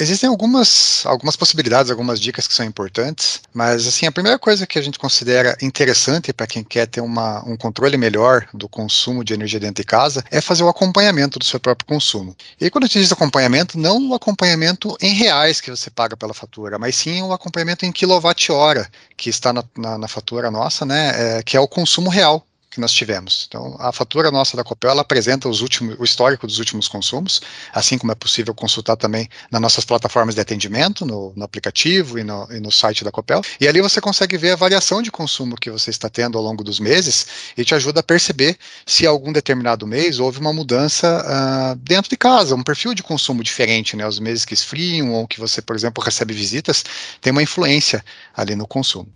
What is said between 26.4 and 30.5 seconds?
dos últimos consumos, assim como é possível consultar também nas nossas plataformas de